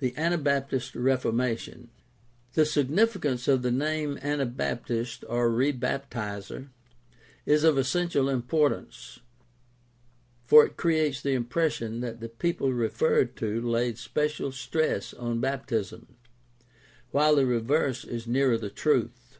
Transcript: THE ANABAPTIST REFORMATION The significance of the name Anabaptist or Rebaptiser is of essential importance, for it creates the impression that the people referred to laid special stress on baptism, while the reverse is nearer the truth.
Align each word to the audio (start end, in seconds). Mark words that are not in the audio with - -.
THE 0.00 0.12
ANABAPTIST 0.16 0.96
REFORMATION 0.96 1.88
The 2.54 2.66
significance 2.66 3.46
of 3.46 3.62
the 3.62 3.70
name 3.70 4.18
Anabaptist 4.20 5.24
or 5.28 5.48
Rebaptiser 5.50 6.70
is 7.46 7.62
of 7.62 7.78
essential 7.78 8.28
importance, 8.28 9.20
for 10.44 10.66
it 10.66 10.76
creates 10.76 11.22
the 11.22 11.34
impression 11.34 12.00
that 12.00 12.18
the 12.18 12.28
people 12.28 12.72
referred 12.72 13.36
to 13.36 13.60
laid 13.60 13.98
special 13.98 14.50
stress 14.50 15.14
on 15.14 15.38
baptism, 15.38 16.16
while 17.12 17.36
the 17.36 17.46
reverse 17.46 18.02
is 18.02 18.26
nearer 18.26 18.58
the 18.58 18.68
truth. 18.68 19.38